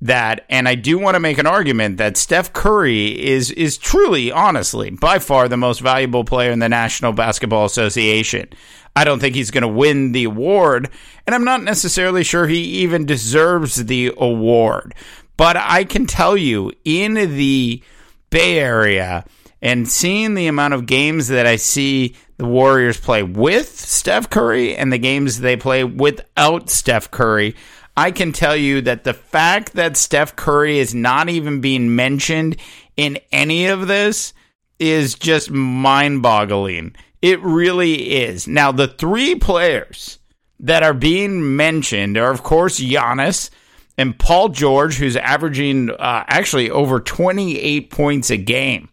that, 0.00 0.44
and 0.50 0.68
I 0.68 0.74
do 0.74 0.98
want 0.98 1.14
to 1.14 1.20
make 1.20 1.38
an 1.38 1.46
argument 1.46 1.96
that 1.98 2.16
Steph 2.16 2.52
Curry 2.52 3.24
is 3.24 3.50
is 3.52 3.78
truly, 3.78 4.30
honestly, 4.30 4.90
by 4.90 5.18
far 5.18 5.48
the 5.48 5.56
most 5.56 5.80
valuable 5.80 6.24
player 6.24 6.50
in 6.50 6.58
the 6.58 6.68
National 6.68 7.12
Basketball 7.12 7.64
Association. 7.64 8.48
I 8.94 9.04
don't 9.04 9.20
think 9.20 9.34
he's 9.34 9.50
going 9.50 9.62
to 9.62 9.68
win 9.68 10.12
the 10.12 10.24
award, 10.24 10.90
and 11.26 11.34
I'm 11.34 11.44
not 11.44 11.62
necessarily 11.62 12.24
sure 12.24 12.46
he 12.46 12.60
even 12.82 13.06
deserves 13.06 13.76
the 13.86 14.12
award. 14.16 14.94
But 15.36 15.56
I 15.56 15.84
can 15.84 16.06
tell 16.06 16.36
you, 16.36 16.72
in 16.84 17.14
the 17.14 17.82
Bay 18.30 18.58
Area, 18.58 19.24
and 19.62 19.88
seeing 19.88 20.34
the 20.34 20.46
amount 20.46 20.74
of 20.74 20.86
games 20.86 21.28
that 21.28 21.46
I 21.46 21.56
see 21.56 22.14
the 22.36 22.46
Warriors 22.46 23.00
play 23.00 23.22
with 23.22 23.68
Steph 23.68 24.30
Curry 24.30 24.76
and 24.76 24.92
the 24.92 24.98
games 24.98 25.40
they 25.40 25.56
play 25.56 25.84
without 25.84 26.70
Steph 26.70 27.10
Curry, 27.10 27.56
I 27.96 28.10
can 28.10 28.32
tell 28.32 28.54
you 28.54 28.82
that 28.82 29.04
the 29.04 29.14
fact 29.14 29.72
that 29.72 29.96
Steph 29.96 30.36
Curry 30.36 30.78
is 30.78 30.94
not 30.94 31.28
even 31.28 31.60
being 31.60 31.96
mentioned 31.96 32.56
in 32.96 33.18
any 33.32 33.66
of 33.66 33.88
this 33.88 34.34
is 34.78 35.14
just 35.14 35.50
mind 35.50 36.22
boggling. 36.22 36.94
It 37.22 37.40
really 37.40 38.16
is. 38.16 38.46
Now, 38.46 38.72
the 38.72 38.88
three 38.88 39.34
players 39.34 40.18
that 40.60 40.82
are 40.82 40.94
being 40.94 41.56
mentioned 41.56 42.18
are, 42.18 42.30
of 42.30 42.42
course, 42.42 42.78
Giannis 42.78 43.50
and 43.98 44.18
Paul 44.18 44.50
George, 44.50 44.96
who's 44.96 45.16
averaging 45.16 45.90
uh, 45.90 46.24
actually 46.26 46.70
over 46.70 47.00
28 47.00 47.90
points 47.90 48.30
a 48.30 48.36
game. 48.36 48.88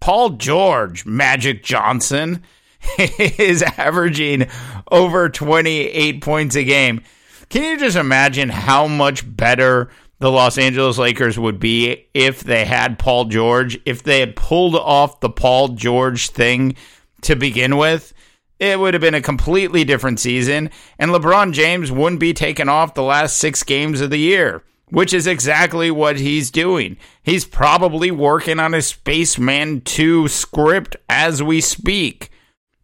Paul 0.00 0.30
George, 0.30 1.06
Magic 1.06 1.62
Johnson, 1.62 2.42
is 2.98 3.62
averaging 3.62 4.48
over 4.90 5.28
28 5.28 6.22
points 6.22 6.56
a 6.56 6.64
game. 6.64 7.02
Can 7.48 7.62
you 7.62 7.78
just 7.78 7.96
imagine 7.96 8.48
how 8.48 8.86
much 8.86 9.24
better 9.36 9.90
the 10.18 10.30
Los 10.30 10.58
Angeles 10.58 10.98
Lakers 10.98 11.38
would 11.38 11.58
be 11.58 12.06
if 12.14 12.40
they 12.40 12.64
had 12.64 12.98
Paul 12.98 13.26
George, 13.26 13.78
if 13.84 14.02
they 14.02 14.20
had 14.20 14.36
pulled 14.36 14.74
off 14.74 15.20
the 15.20 15.30
Paul 15.30 15.68
George 15.68 16.30
thing 16.30 16.76
to 17.22 17.36
begin 17.36 17.76
with? 17.76 18.12
It 18.58 18.78
would 18.78 18.94
have 18.94 19.00
been 19.00 19.14
a 19.14 19.20
completely 19.20 19.84
different 19.84 20.20
season, 20.20 20.70
and 20.98 21.10
LeBron 21.10 21.52
James 21.52 21.90
wouldn't 21.90 22.20
be 22.20 22.32
taken 22.32 22.68
off 22.68 22.94
the 22.94 23.02
last 23.02 23.36
six 23.38 23.62
games 23.62 24.00
of 24.00 24.10
the 24.10 24.18
year. 24.18 24.62
which 24.90 25.12
is 25.12 25.26
exactly 25.26 25.90
what 25.90 26.18
he's 26.20 26.50
doing. 26.50 26.96
He's 27.22 27.44
probably 27.44 28.10
working 28.12 28.60
on 28.60 28.74
a 28.74 28.82
Space 28.82 29.36
Jam 29.36 29.80
2 29.80 30.28
script 30.28 30.96
as 31.08 31.42
we 31.42 31.60
speak. 31.60 32.30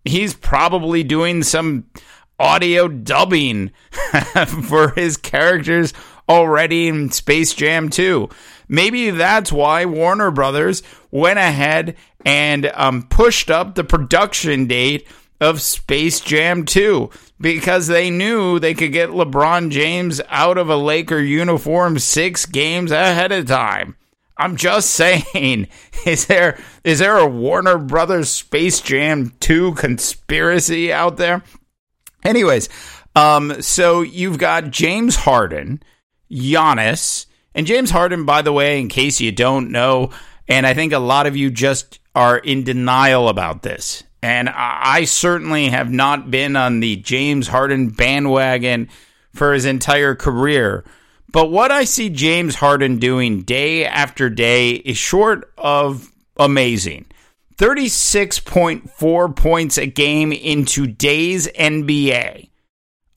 He's 0.05 0.35
probably 0.35 1.05
doing 1.05 1.43
some 1.45 1.85
audio 2.39 2.89
dubbing 2.89 3.71
for 4.67 4.91
his 4.97 5.17
characters 5.19 5.93
already 6.29 6.89
in 6.89 7.11
Space 7.11 7.55
Jam 7.55 7.91
2. 7.91 8.29
Maybe 8.67 9.11
that's 9.11 9.53
why 9.53 9.85
Warner 9.85 10.31
Brothers 10.31 10.83
went 11.11 11.39
ahead 11.39 11.97
and 12.25 12.67
um, 12.75 13.03
pushed 13.05 13.50
up 13.50 13.75
the 13.75 13.85
production 13.85 14.67
date 14.67 15.07
of 15.40 15.62
Space 15.62 16.20
Jam 16.20 16.64
2 16.64 17.11
because 17.40 17.87
they 17.87 18.11
knew 18.11 18.59
they 18.59 18.75
could 18.75 18.92
get 18.92 19.11
LeBron 19.11 19.70
James 19.70 20.20
out 20.28 20.59
of 20.59 20.68
a 20.68 20.76
Laker 20.76 21.18
uniform 21.18 21.99
six 21.99 22.44
games 22.47 22.92
ahead 22.92 23.32
of 23.32 23.47
time. 23.47 23.97
I'm 24.37 24.56
just 24.56 24.90
saying, 24.94 25.68
is 26.06 26.26
there 26.26 26.59
is 26.85 26.99
there 26.99 27.18
a 27.18 27.26
Warner 27.26 27.78
Brothers 27.78 28.30
Space 28.30 28.80
Jam 28.80 29.35
2 29.40 29.75
conspiracy 29.75 30.92
out 30.92 31.16
there? 31.16 31.42
Anyways, 32.25 32.68
um, 33.16 33.62
so 33.62 34.02
you've 34.02 34.38
got 34.38 34.70
James 34.70 35.16
Harden, 35.16 35.82
Giannis, 36.30 37.26
and 37.54 37.66
James 37.66 37.90
Harden, 37.90 38.25
by 38.25 38.42
the 38.42 38.52
way, 38.52 38.80
in 38.80 38.88
case 38.88 39.20
you 39.20 39.32
don't 39.32 39.70
know, 39.70 40.11
and 40.49 40.66
I 40.66 40.75
think 40.75 40.92
a 40.92 40.99
lot 40.99 41.26
of 41.26 41.37
you 41.37 41.50
just 41.50 41.99
are 42.14 42.38
in 42.38 42.64
denial 42.64 43.28
about 43.28 43.62
this. 43.62 44.02
And 44.23 44.50
I 44.50 45.05
certainly 45.05 45.71
have 45.71 45.91
not 45.91 46.31
been 46.31 46.55
on 46.55 46.81
the 46.81 46.97
James 46.97 47.49
Harden 47.49 47.89
bandwagon 47.89 48.89
for 49.33 49.55
his 49.55 49.65
entire 49.65 50.15
career. 50.15 50.85
But 51.33 51.50
what 51.50 51.71
I 51.71 51.85
see 51.85 52.11
James 52.11 52.57
Harden 52.57 52.99
doing 52.99 53.43
day 53.43 53.87
after 53.87 54.29
day 54.29 54.73
is 54.73 54.99
short 54.99 55.50
of 55.57 56.12
amazing. 56.37 57.07
36.4 57.57 59.37
points 59.37 59.79
a 59.79 59.87
game 59.87 60.33
in 60.33 60.65
today's 60.65 61.47
NBA. 61.49 62.49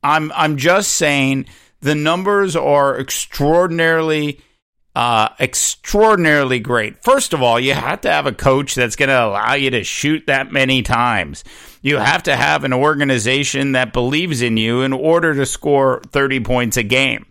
I'm 0.04 0.32
I'm 0.34 0.58
just 0.58 0.92
saying 0.92 1.46
the 1.80 1.96
numbers 1.96 2.56
are 2.56 3.00
extraordinarily 3.00 4.42
uh, 4.96 5.30
extraordinarily 5.40 6.60
great. 6.60 7.04
First 7.04 7.34
of 7.34 7.42
all, 7.42 7.60
you 7.60 7.74
have 7.74 8.02
to 8.02 8.12
have 8.12 8.28
a 8.28 8.32
coach 8.32 8.76
that's 8.76 8.96
going 8.96 9.10
to 9.10 9.26
allow 9.26 9.54
you 9.54 9.72
to 9.72 9.84
shoot 9.84 10.28
that 10.28 10.52
many 10.52 10.84
times. 10.84 11.44
You 11.82 11.98
have 11.98 12.24
to 12.24 12.36
have 12.36 12.64
an 12.64 12.74
organization 12.74 13.72
that 13.72 13.94
believes 13.94 14.42
in 14.42 14.58
you 14.58 14.82
in 14.82 14.94
order 14.94 15.34
to 15.34 15.46
score 15.46 16.02
30 16.08 16.42
points 16.42 16.78
a 16.78 16.84
game. 16.84 17.26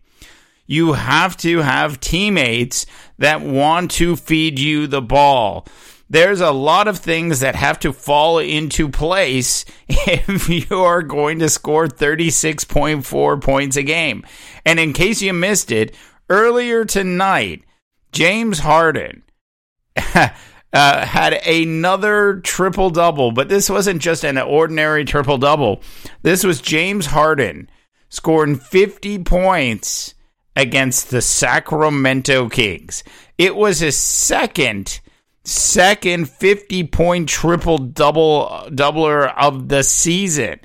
You 0.67 0.93
have 0.93 1.37
to 1.39 1.59
have 1.59 2.01
teammates 2.01 2.87
that 3.19 3.43
want 3.43 3.93
to 3.93 4.17
feed 4.17 4.59
you 4.59 4.87
the 4.87 5.03
ball. 5.03 5.67
There's 6.11 6.41
a 6.41 6.51
lot 6.51 6.89
of 6.89 6.99
things 6.99 7.41
that 7.41 7.55
have 7.55 7.79
to 7.81 7.93
fall 7.93 8.39
into 8.39 8.89
place 8.89 9.65
if 9.89 10.49
you 10.49 10.83
are 10.83 11.03
going 11.03 11.39
to 11.39 11.49
score 11.49 11.87
36.4 11.87 13.41
points 13.41 13.77
a 13.77 13.83
game. 13.83 14.27
And 14.67 14.79
in 14.79 14.93
case 14.93 15.23
you 15.23 15.33
missed 15.33 15.73
it, 15.73 15.95
earlier 16.33 16.87
tonight, 16.87 17.63
James 18.11 18.61
Harden 18.61 19.23
uh, 19.97 20.31
had 20.73 21.35
another 21.47 22.41
triple 22.41 22.89
double, 22.89 23.33
but 23.33 23.51
this 23.51 23.69
wasn't 23.69 24.01
just 24.01 24.25
an 24.25 24.39
ordinary 24.39 25.05
triple 25.05 25.37
double. 25.37 25.83
This 26.23 26.43
was 26.43 26.63
James 26.63 27.07
Harden 27.07 27.69
scoring 28.09 28.57
50 28.57 29.19
points 29.25 30.15
against 30.57 31.11
the 31.11 31.21
Sacramento 31.21 32.49
Kings. 32.49 33.05
It 33.37 33.55
was 33.55 33.81
his 33.81 33.97
second 33.97 35.01
second 35.45 36.31
50 36.31 36.85
point 36.85 37.29
triple 37.29 37.77
double 37.79 38.65
doubler 38.69 39.35
of 39.37 39.69
the 39.69 39.83
season. 39.83 40.61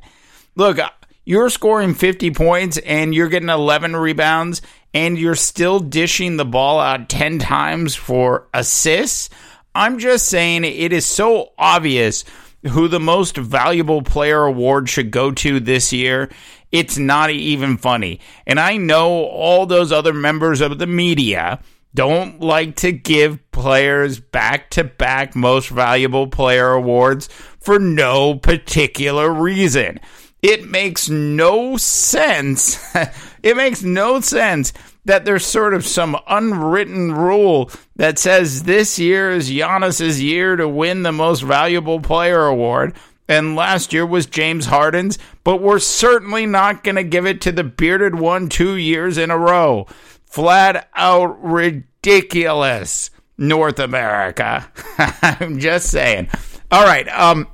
Look, 0.55 0.77
you're 1.25 1.49
scoring 1.49 1.93
50 1.93 2.31
points 2.31 2.77
and 2.77 3.13
you're 3.13 3.27
getting 3.27 3.49
11 3.49 3.97
rebounds 3.97 4.61
and 4.97 5.19
you're 5.19 5.35
still 5.35 5.79
dishing 5.79 6.37
the 6.37 6.45
ball 6.45 6.79
out 6.79 7.07
10 7.07 7.37
times 7.37 7.93
for 7.93 8.47
assists. 8.51 9.29
I'm 9.75 9.99
just 9.99 10.25
saying 10.25 10.63
it 10.63 10.91
is 10.91 11.05
so 11.05 11.51
obvious 11.55 12.25
who 12.67 12.87
the 12.87 12.99
most 12.99 13.37
valuable 13.37 14.01
player 14.01 14.41
award 14.41 14.89
should 14.89 15.11
go 15.11 15.29
to 15.33 15.59
this 15.59 15.93
year. 15.93 16.31
It's 16.71 16.97
not 16.97 17.29
even 17.29 17.77
funny. 17.77 18.21
And 18.47 18.59
I 18.59 18.77
know 18.77 19.25
all 19.25 19.67
those 19.67 19.91
other 19.91 20.13
members 20.13 20.61
of 20.61 20.79
the 20.79 20.87
media 20.87 21.59
don't 21.93 22.39
like 22.39 22.77
to 22.77 22.91
give 22.91 23.51
players 23.51 24.19
back 24.19 24.71
to 24.71 24.83
back 24.83 25.35
most 25.35 25.69
valuable 25.69 26.25
player 26.25 26.71
awards 26.71 27.29
for 27.59 27.77
no 27.77 28.33
particular 28.33 29.31
reason. 29.31 29.99
It 30.41 30.67
makes 30.67 31.07
no 31.07 31.77
sense. 31.77 32.83
it 33.47 33.55
makes 33.55 33.81
no 33.81 34.19
sense 34.19 34.73
that 35.05 35.23
there's 35.23 35.45
sort 35.45 35.73
of 35.73 35.85
some 35.85 36.17
unwritten 36.27 37.13
rule 37.13 37.71
that 37.95 38.19
says 38.19 38.63
this 38.63 38.99
year 38.99 39.31
is 39.31 39.49
Giannis's 39.49 40.21
year 40.21 40.57
to 40.57 40.67
win 40.67 41.03
the 41.03 41.13
most 41.13 41.41
valuable 41.41 42.01
player 42.01 42.45
award. 42.45 42.93
And 43.29 43.55
last 43.55 43.93
year 43.93 44.05
was 44.05 44.25
James 44.25 44.65
Harden's, 44.65 45.17
but 45.45 45.61
we're 45.61 45.79
certainly 45.79 46.45
not 46.45 46.83
going 46.83 46.97
to 46.97 47.03
give 47.05 47.25
it 47.25 47.39
to 47.41 47.53
the 47.53 47.63
bearded 47.63 48.15
one 48.15 48.49
two 48.49 48.75
years 48.75 49.17
in 49.17 49.31
a 49.31 49.37
row. 49.37 49.87
Flat 50.25 50.89
out 50.93 51.41
ridiculous, 51.41 53.09
North 53.37 53.79
America. 53.79 54.69
I'm 55.21 55.59
just 55.59 55.89
saying. 55.89 56.27
All 56.69 56.83
right. 56.83 57.07
Um, 57.07 57.47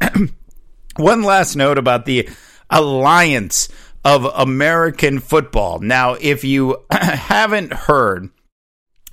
one 0.98 1.22
last 1.22 1.56
note 1.56 1.78
about 1.78 2.06
the 2.06 2.30
alliance 2.72 3.70
of 4.04 4.26
American 4.26 5.20
football. 5.20 5.80
Now, 5.80 6.14
if 6.14 6.44
you 6.44 6.84
haven't 6.92 7.74
heard, 7.74 8.30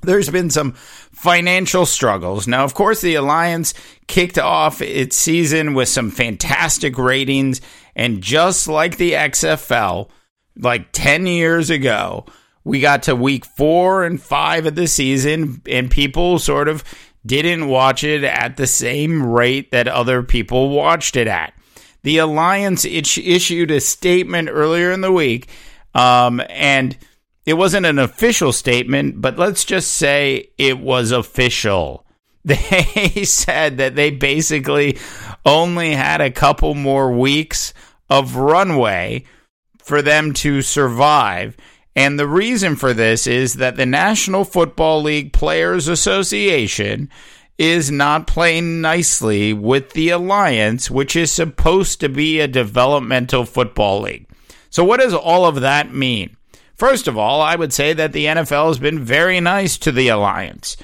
there's 0.02 0.30
been 0.30 0.50
some 0.50 0.72
financial 0.72 1.86
struggles. 1.86 2.48
Now, 2.48 2.64
of 2.64 2.74
course, 2.74 3.00
the 3.00 3.14
Alliance 3.14 3.74
kicked 4.06 4.38
off 4.38 4.80
its 4.82 5.16
season 5.16 5.74
with 5.74 5.88
some 5.88 6.10
fantastic 6.10 6.98
ratings, 6.98 7.60
and 7.94 8.22
just 8.22 8.66
like 8.66 8.96
the 8.96 9.12
XFL, 9.12 10.08
like 10.56 10.92
10 10.92 11.26
years 11.26 11.70
ago, 11.70 12.24
we 12.64 12.80
got 12.80 13.04
to 13.04 13.16
week 13.16 13.44
four 13.44 14.04
and 14.04 14.20
five 14.20 14.66
of 14.66 14.74
the 14.74 14.86
season, 14.86 15.62
and 15.66 15.90
people 15.90 16.38
sort 16.38 16.68
of 16.68 16.84
didn't 17.24 17.68
watch 17.68 18.02
it 18.02 18.24
at 18.24 18.56
the 18.56 18.66
same 18.66 19.24
rate 19.24 19.70
that 19.72 19.88
other 19.88 20.22
people 20.22 20.70
watched 20.70 21.16
it 21.16 21.26
at. 21.26 21.52
The 22.02 22.18
Alliance 22.18 22.84
issued 22.84 23.70
a 23.70 23.80
statement 23.80 24.48
earlier 24.50 24.90
in 24.90 25.00
the 25.00 25.12
week, 25.12 25.48
um, 25.94 26.40
and 26.48 26.96
it 27.44 27.54
wasn't 27.54 27.86
an 27.86 27.98
official 27.98 28.52
statement, 28.52 29.20
but 29.20 29.38
let's 29.38 29.64
just 29.64 29.92
say 29.92 30.50
it 30.56 30.78
was 30.78 31.10
official. 31.10 32.06
They 32.42 33.24
said 33.24 33.76
that 33.78 33.96
they 33.96 34.10
basically 34.10 34.98
only 35.44 35.92
had 35.92 36.22
a 36.22 36.30
couple 36.30 36.74
more 36.74 37.12
weeks 37.12 37.74
of 38.08 38.36
runway 38.36 39.24
for 39.82 40.00
them 40.00 40.32
to 40.34 40.62
survive. 40.62 41.56
And 41.94 42.18
the 42.18 42.26
reason 42.26 42.76
for 42.76 42.94
this 42.94 43.26
is 43.26 43.54
that 43.54 43.76
the 43.76 43.84
National 43.84 44.44
Football 44.44 45.02
League 45.02 45.32
Players 45.32 45.88
Association 45.88 47.10
is 47.60 47.90
not 47.90 48.26
playing 48.26 48.80
nicely 48.80 49.52
with 49.52 49.90
the 49.90 50.08
Alliance, 50.08 50.90
which 50.90 51.14
is 51.14 51.30
supposed 51.30 52.00
to 52.00 52.08
be 52.08 52.40
a 52.40 52.48
developmental 52.48 53.44
football 53.44 54.00
league. 54.00 54.26
So, 54.70 54.82
what 54.82 54.98
does 54.98 55.12
all 55.12 55.44
of 55.44 55.60
that 55.60 55.92
mean? 55.92 56.38
First 56.74 57.06
of 57.06 57.18
all, 57.18 57.42
I 57.42 57.56
would 57.56 57.74
say 57.74 57.92
that 57.92 58.14
the 58.14 58.24
NFL 58.24 58.68
has 58.68 58.78
been 58.78 59.04
very 59.04 59.40
nice 59.40 59.76
to 59.78 59.92
the 59.92 60.08
Alliance. 60.08 60.78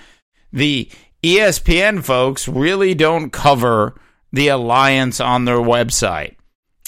The 0.52 0.90
ESPN 1.22 2.04
folks 2.04 2.46
really 2.46 2.94
don't 2.94 3.30
cover 3.30 3.98
the 4.30 4.48
Alliance 4.48 5.18
on 5.18 5.46
their 5.46 5.56
website. 5.56 6.36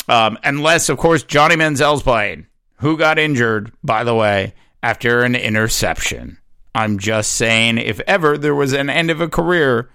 Um, 0.06 0.38
unless, 0.44 0.90
of 0.90 0.98
course, 0.98 1.22
Johnny 1.22 1.56
Manziel's 1.56 2.02
playing, 2.02 2.46
who 2.76 2.98
got 2.98 3.18
injured, 3.18 3.72
by 3.82 4.04
the 4.04 4.14
way, 4.14 4.52
after 4.82 5.22
an 5.22 5.34
interception. 5.34 6.37
I'm 6.74 6.98
just 6.98 7.32
saying, 7.32 7.78
if 7.78 8.00
ever 8.00 8.38
there 8.38 8.54
was 8.54 8.72
an 8.72 8.90
end 8.90 9.10
of 9.10 9.20
a 9.20 9.28
career 9.28 9.90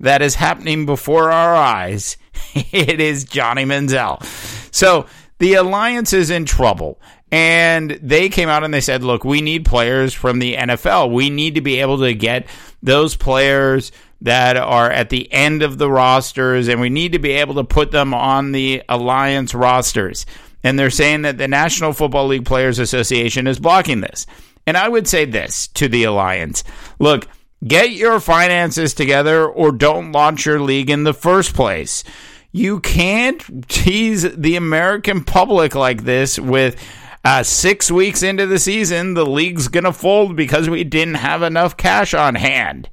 that 0.00 0.22
is 0.22 0.34
happening 0.34 0.86
before 0.86 1.30
our 1.30 1.54
eyes, 1.54 2.16
it 2.54 3.00
is 3.00 3.24
Johnny 3.24 3.64
Manziel. 3.64 4.22
So 4.74 5.06
the 5.38 5.54
alliance 5.54 6.12
is 6.12 6.30
in 6.30 6.44
trouble. 6.44 7.00
And 7.32 7.90
they 8.02 8.28
came 8.28 8.48
out 8.48 8.62
and 8.62 8.72
they 8.72 8.80
said, 8.80 9.02
look, 9.02 9.24
we 9.24 9.40
need 9.40 9.64
players 9.64 10.14
from 10.14 10.38
the 10.38 10.54
NFL. 10.54 11.12
We 11.12 11.28
need 11.28 11.56
to 11.56 11.60
be 11.60 11.80
able 11.80 11.98
to 11.98 12.14
get 12.14 12.46
those 12.82 13.16
players 13.16 13.90
that 14.20 14.56
are 14.56 14.90
at 14.90 15.10
the 15.10 15.30
end 15.32 15.62
of 15.62 15.76
the 15.76 15.90
rosters, 15.90 16.68
and 16.68 16.80
we 16.80 16.88
need 16.88 17.12
to 17.12 17.18
be 17.18 17.32
able 17.32 17.54
to 17.56 17.64
put 17.64 17.90
them 17.90 18.14
on 18.14 18.52
the 18.52 18.82
alliance 18.88 19.54
rosters. 19.54 20.24
And 20.62 20.78
they're 20.78 20.90
saying 20.90 21.22
that 21.22 21.38
the 21.38 21.48
National 21.48 21.92
Football 21.92 22.28
League 22.28 22.46
Players 22.46 22.78
Association 22.78 23.46
is 23.46 23.58
blocking 23.58 24.00
this. 24.00 24.26
And 24.66 24.76
I 24.76 24.88
would 24.88 25.06
say 25.06 25.24
this 25.24 25.68
to 25.68 25.88
the 25.88 26.04
Alliance 26.04 26.64
look, 26.98 27.28
get 27.66 27.90
your 27.90 28.20
finances 28.20 28.94
together 28.94 29.46
or 29.46 29.72
don't 29.72 30.12
launch 30.12 30.46
your 30.46 30.60
league 30.60 30.90
in 30.90 31.04
the 31.04 31.14
first 31.14 31.54
place. 31.54 32.04
You 32.52 32.80
can't 32.80 33.68
tease 33.68 34.22
the 34.22 34.56
American 34.56 35.24
public 35.24 35.74
like 35.74 36.04
this 36.04 36.38
with 36.38 36.82
uh, 37.26 37.42
six 37.42 37.90
weeks 37.90 38.22
into 38.22 38.46
the 38.46 38.58
season, 38.58 39.14
the 39.14 39.26
league's 39.26 39.66
going 39.66 39.82
to 39.82 39.92
fold 39.92 40.36
because 40.36 40.70
we 40.70 40.84
didn't 40.84 41.14
have 41.16 41.42
enough 41.42 41.76
cash 41.76 42.14
on 42.14 42.36
hand. 42.36 42.88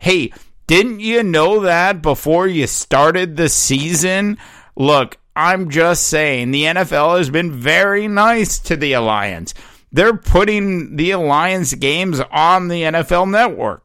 Hey, 0.00 0.32
didn't 0.66 0.98
you 0.98 1.22
know 1.22 1.60
that 1.60 2.02
before 2.02 2.48
you 2.48 2.66
started 2.66 3.36
the 3.36 3.48
season? 3.48 4.36
Look, 4.74 5.18
I'm 5.36 5.70
just 5.70 6.08
saying 6.08 6.50
the 6.50 6.64
NFL 6.64 7.18
has 7.18 7.30
been 7.30 7.52
very 7.52 8.08
nice 8.08 8.58
to 8.60 8.76
the 8.76 8.94
Alliance. 8.94 9.54
They're 9.90 10.16
putting 10.16 10.96
the 10.96 11.12
Alliance 11.12 11.74
games 11.74 12.20
on 12.20 12.68
the 12.68 12.82
NFL 12.82 13.30
network. 13.30 13.84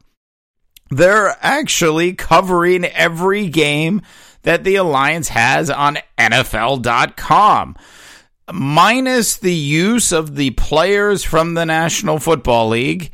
They're 0.90 1.36
actually 1.40 2.12
covering 2.12 2.84
every 2.84 3.48
game 3.48 4.02
that 4.42 4.64
the 4.64 4.76
Alliance 4.76 5.28
has 5.28 5.70
on 5.70 5.98
NFL.com 6.18 7.76
minus 8.52 9.36
the 9.36 9.54
use 9.54 10.12
of 10.12 10.36
the 10.36 10.50
players 10.50 11.24
from 11.24 11.54
the 11.54 11.64
National 11.64 12.18
Football 12.18 12.68
League, 12.68 13.10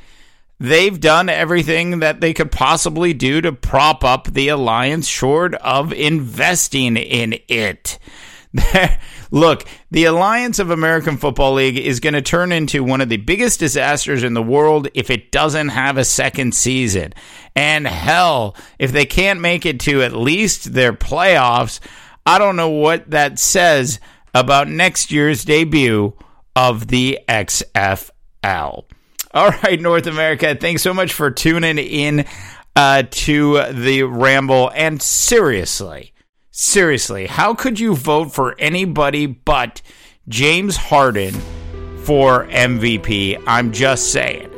they've 0.58 0.98
done 0.98 1.28
everything 1.28 2.00
that 2.00 2.20
they 2.20 2.34
could 2.34 2.50
possibly 2.50 3.12
do 3.14 3.40
to 3.40 3.52
prop 3.52 4.04
up 4.04 4.26
the 4.26 4.48
alliance 4.48 5.06
short 5.06 5.54
of 5.56 5.92
investing 5.92 6.96
in 6.96 7.38
it. 7.48 7.98
Look, 9.30 9.64
the 9.90 10.04
Alliance 10.04 10.58
of 10.58 10.70
American 10.70 11.16
Football 11.16 11.54
League 11.54 11.78
is 11.78 12.00
going 12.00 12.14
to 12.14 12.22
turn 12.22 12.50
into 12.50 12.82
one 12.82 13.00
of 13.00 13.08
the 13.08 13.16
biggest 13.16 13.60
disasters 13.60 14.24
in 14.24 14.34
the 14.34 14.42
world 14.42 14.88
if 14.94 15.10
it 15.10 15.30
doesn't 15.30 15.68
have 15.68 15.96
a 15.96 16.04
second 16.04 16.54
season. 16.54 17.12
And 17.54 17.86
hell, 17.86 18.56
if 18.78 18.92
they 18.92 19.06
can't 19.06 19.40
make 19.40 19.66
it 19.66 19.80
to 19.80 20.02
at 20.02 20.12
least 20.12 20.72
their 20.72 20.92
playoffs, 20.92 21.80
I 22.26 22.38
don't 22.38 22.56
know 22.56 22.70
what 22.70 23.10
that 23.10 23.38
says 23.38 24.00
about 24.34 24.68
next 24.68 25.10
year's 25.10 25.44
debut 25.44 26.14
of 26.56 26.88
the 26.88 27.20
XFL. 27.28 28.84
All 29.32 29.50
right, 29.62 29.80
North 29.80 30.06
America, 30.08 30.56
thanks 30.56 30.82
so 30.82 30.92
much 30.92 31.12
for 31.12 31.30
tuning 31.30 31.78
in 31.78 32.24
uh, 32.74 33.04
to 33.10 33.72
the 33.72 34.02
Ramble. 34.02 34.72
And 34.74 35.00
seriously, 35.00 36.12
seriously, 36.50 37.26
how 37.26 37.54
could 37.54 37.78
you 37.78 37.94
vote 37.94 38.32
for 38.32 38.54
anybody 38.58 39.26
but 39.26 39.82
James 40.28 40.76
Harden 40.76 41.34
for 42.02 42.46
MVP? 42.46 43.42
I'm 43.46 43.72
just 43.72 44.12
saying. 44.12 44.48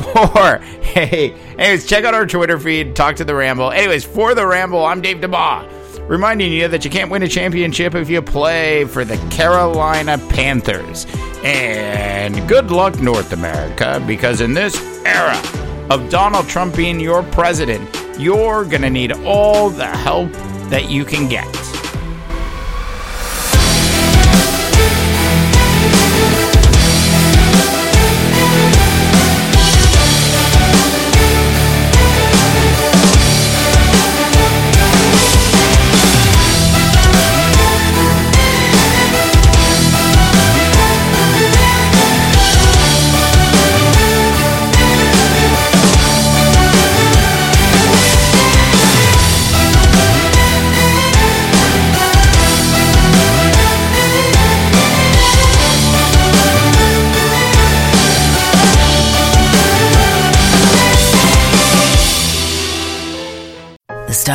For 0.00 0.58
hey, 0.60 1.34
anyways, 1.58 1.86
check 1.86 2.04
out 2.04 2.14
our 2.14 2.24
Twitter 2.24 2.58
feed, 2.58 2.96
talk 2.96 3.16
to 3.16 3.24
the 3.24 3.34
Ramble. 3.34 3.70
Anyways, 3.70 4.02
for 4.02 4.34
the 4.34 4.46
Ramble, 4.46 4.82
I'm 4.82 5.02
Dave 5.02 5.18
DeBaugh 5.18 5.80
reminding 6.10 6.52
you 6.52 6.66
that 6.66 6.84
you 6.84 6.90
can't 6.90 7.08
win 7.08 7.22
a 7.22 7.28
championship 7.28 7.94
if 7.94 8.10
you 8.10 8.20
play 8.20 8.84
for 8.84 9.04
the 9.04 9.16
Carolina 9.30 10.18
Panthers. 10.30 11.06
And 11.44 12.48
good 12.48 12.72
luck, 12.72 12.98
North 13.00 13.32
America, 13.32 14.02
because 14.06 14.40
in 14.40 14.52
this 14.52 14.76
era 15.06 15.40
of 15.88 16.10
Donald 16.10 16.48
Trump 16.48 16.74
being 16.74 16.98
your 16.98 17.22
president, 17.22 17.88
you're 18.18 18.64
going 18.64 18.82
to 18.82 18.90
need 18.90 19.12
all 19.12 19.70
the 19.70 19.86
help 19.86 20.32
that 20.70 20.88
you 20.88 21.04
can 21.04 21.28
get. 21.28 21.69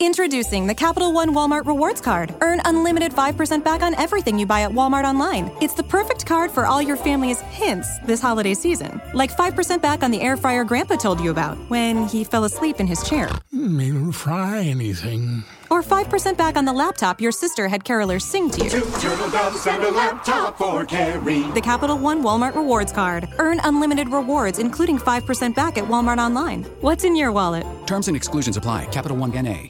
Introducing 0.00 0.66
the 0.66 0.74
Capital 0.74 1.12
One 1.12 1.32
Walmart 1.34 1.66
Rewards 1.66 2.00
Card. 2.00 2.34
Earn 2.40 2.60
unlimited 2.64 3.12
5% 3.12 3.62
back 3.64 3.80
on 3.80 3.94
everything 3.94 4.38
you 4.38 4.44
buy 4.44 4.62
at 4.62 4.70
Walmart 4.72 5.04
online. 5.04 5.50
It's 5.60 5.74
the 5.74 5.84
perfect 5.84 6.26
card 6.26 6.50
for 6.50 6.66
all 6.66 6.82
your 6.82 6.96
family's 6.96 7.40
hints 7.42 8.00
this 8.00 8.20
holiday 8.20 8.54
season. 8.54 9.00
Like 9.14 9.30
5% 9.30 9.80
back 9.80 10.02
on 10.02 10.10
the 10.10 10.20
air 10.20 10.36
fryer 10.36 10.64
Grandpa 10.64 10.96
told 10.96 11.20
you 11.20 11.30
about 11.30 11.56
when 11.70 12.06
he 12.08 12.24
fell 12.24 12.42
asleep 12.44 12.80
in 12.80 12.88
his 12.88 13.02
chair. 13.08 13.28
Hmm, 13.52 13.78
Didn't 13.78 14.12
fry 14.12 14.62
anything. 14.64 15.44
Or 15.70 15.80
5% 15.82 16.36
back 16.36 16.56
on 16.56 16.64
the 16.64 16.72
laptop 16.72 17.20
your 17.20 17.32
sister 17.32 17.68
had 17.68 17.84
carolers 17.84 18.22
sing 18.22 18.50
to 18.50 18.64
you. 18.64 18.70
Two 18.70 18.90
turtle 19.00 19.30
doves 19.30 19.64
and 19.66 19.82
a 19.82 19.90
laptop 19.92 20.58
for 20.58 20.84
Carrie. 20.84 21.42
The 21.52 21.60
Capital 21.62 21.96
One 21.96 22.22
Walmart 22.22 22.56
Rewards 22.56 22.92
Card. 22.92 23.28
Earn 23.38 23.60
unlimited 23.62 24.08
rewards, 24.08 24.58
including 24.58 24.98
5% 24.98 25.54
back 25.54 25.78
at 25.78 25.84
Walmart 25.84 26.18
online. 26.18 26.64
What's 26.80 27.04
in 27.04 27.14
your 27.16 27.30
wallet? 27.32 27.64
Terms 27.86 28.08
and 28.08 28.16
exclusions 28.16 28.56
apply. 28.56 28.86
Capital 28.86 29.16
One 29.16 29.30
NA. 29.30 29.68